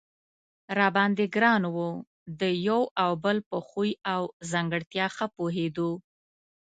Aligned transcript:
را 0.77 0.87
باندې 0.95 1.25
ګران 1.35 1.63
و، 1.75 1.77
د 2.39 2.41
یو 2.67 2.81
او 3.03 3.11
بل 3.23 3.37
په 3.49 3.57
خوی 3.67 3.91
او 4.13 4.21
ځانګړتیا 4.51 5.05
ښه 5.15 5.27
پوهېدو. 5.35 5.91